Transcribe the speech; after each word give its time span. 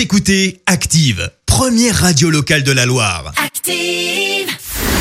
Vous 0.00 0.04
écoutez 0.04 0.62
Active, 0.64 1.30
première 1.44 1.94
radio 1.94 2.30
locale 2.30 2.62
de 2.62 2.72
la 2.72 2.86
Loire. 2.86 3.34
Active. 3.36 4.48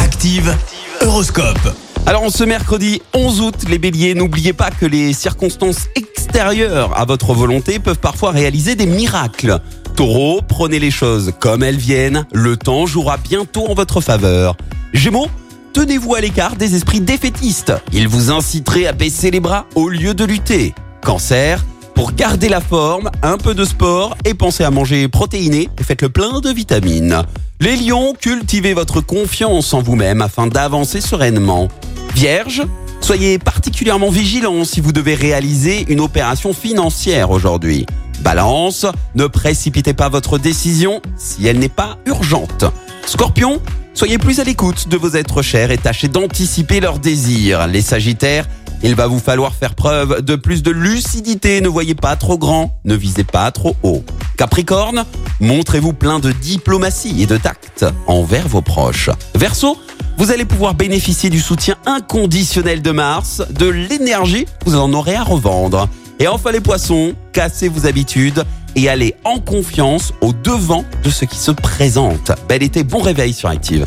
Active, 0.00 0.52
Horoscope. 1.00 1.76
Alors, 2.06 2.24
en 2.24 2.28
ce 2.28 2.42
mercredi 2.42 3.00
11 3.14 3.40
août, 3.40 3.54
les 3.68 3.78
béliers, 3.78 4.14
n'oubliez 4.14 4.52
pas 4.52 4.72
que 4.72 4.86
les 4.86 5.12
circonstances 5.12 5.86
extérieures 5.94 6.98
à 6.98 7.04
votre 7.04 7.34
volonté 7.34 7.78
peuvent 7.78 8.00
parfois 8.00 8.32
réaliser 8.32 8.74
des 8.74 8.86
miracles. 8.86 9.60
Taureau, 9.94 10.40
prenez 10.42 10.80
les 10.80 10.90
choses 10.90 11.34
comme 11.38 11.62
elles 11.62 11.78
viennent, 11.78 12.26
le 12.32 12.56
temps 12.56 12.86
jouera 12.86 13.16
bientôt 13.16 13.68
en 13.68 13.74
votre 13.74 14.00
faveur. 14.00 14.56
Gémeaux, 14.92 15.28
tenez-vous 15.72 16.16
à 16.16 16.20
l'écart 16.20 16.56
des 16.56 16.74
esprits 16.74 17.00
défaitistes. 17.00 17.72
Ils 17.92 18.08
vous 18.08 18.32
inciteraient 18.32 18.86
à 18.86 18.92
baisser 18.92 19.30
les 19.30 19.38
bras 19.38 19.66
au 19.76 19.88
lieu 19.88 20.14
de 20.14 20.24
lutter. 20.24 20.74
Cancer, 21.04 21.64
pour 22.00 22.12
garder 22.12 22.48
la 22.48 22.62
forme, 22.62 23.10
un 23.22 23.36
peu 23.36 23.54
de 23.54 23.62
sport 23.62 24.16
et 24.24 24.32
pensez 24.32 24.64
à 24.64 24.70
manger 24.70 25.06
protéiné 25.06 25.68
et 25.78 25.82
faites 25.82 26.00
le 26.00 26.08
plein 26.08 26.40
de 26.40 26.48
vitamines. 26.48 27.24
Les 27.60 27.76
lions, 27.76 28.14
cultivez 28.18 28.72
votre 28.72 29.02
confiance 29.02 29.74
en 29.74 29.82
vous-même 29.82 30.22
afin 30.22 30.46
d'avancer 30.46 31.02
sereinement. 31.02 31.68
Vierge, 32.14 32.62
soyez 33.02 33.38
particulièrement 33.38 34.08
vigilant 34.08 34.64
si 34.64 34.80
vous 34.80 34.92
devez 34.92 35.14
réaliser 35.14 35.84
une 35.90 36.00
opération 36.00 36.54
financière 36.54 37.30
aujourd'hui. 37.30 37.84
Balance, 38.22 38.86
ne 39.14 39.26
précipitez 39.26 39.92
pas 39.92 40.08
votre 40.08 40.38
décision 40.38 41.02
si 41.18 41.46
elle 41.46 41.58
n'est 41.58 41.68
pas 41.68 41.98
urgente. 42.06 42.64
Scorpion, 43.04 43.60
soyez 43.92 44.16
plus 44.16 44.40
à 44.40 44.44
l'écoute 44.44 44.88
de 44.88 44.96
vos 44.96 45.16
êtres 45.16 45.42
chers 45.42 45.70
et 45.70 45.76
tâchez 45.76 46.08
d'anticiper 46.08 46.80
leurs 46.80 46.98
désirs. 46.98 47.66
Les 47.66 47.82
Sagittaires, 47.82 48.46
il 48.82 48.94
va 48.94 49.06
vous 49.06 49.18
falloir 49.18 49.54
faire 49.54 49.74
preuve 49.74 50.22
de 50.22 50.36
plus 50.36 50.62
de 50.62 50.70
lucidité, 50.70 51.60
ne 51.60 51.68
voyez 51.68 51.94
pas 51.94 52.16
trop 52.16 52.38
grand, 52.38 52.78
ne 52.84 52.94
visez 52.94 53.24
pas 53.24 53.50
trop 53.50 53.76
haut. 53.82 54.02
Capricorne, 54.36 55.04
montrez-vous 55.40 55.92
plein 55.92 56.18
de 56.18 56.32
diplomatie 56.32 57.22
et 57.22 57.26
de 57.26 57.36
tact 57.36 57.84
envers 58.06 58.48
vos 58.48 58.62
proches. 58.62 59.10
Verseau, 59.34 59.76
vous 60.16 60.30
allez 60.30 60.44
pouvoir 60.44 60.74
bénéficier 60.74 61.30
du 61.30 61.40
soutien 61.40 61.76
inconditionnel 61.86 62.82
de 62.82 62.90
Mars, 62.90 63.42
de 63.50 63.66
l'énergie, 63.66 64.46
vous 64.64 64.76
en 64.76 64.92
aurez 64.92 65.14
à 65.14 65.24
revendre. 65.24 65.88
Et 66.18 66.28
enfin 66.28 66.52
les 66.52 66.60
poissons, 66.60 67.14
cassez 67.32 67.68
vos 67.68 67.86
habitudes 67.86 68.44
et 68.76 68.88
allez 68.88 69.14
en 69.24 69.40
confiance 69.40 70.12
au 70.20 70.32
devant 70.32 70.84
de 71.02 71.10
ce 71.10 71.24
qui 71.24 71.36
se 71.36 71.50
présente. 71.50 72.32
Bel 72.48 72.62
été, 72.62 72.84
bon 72.84 73.00
réveil 73.00 73.32
sur 73.32 73.48
Active. 73.48 73.86